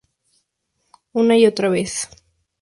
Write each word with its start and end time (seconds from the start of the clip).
Una 1.13 1.37
y 1.37 1.45
otra 1.45 1.69
vez. 1.69 2.09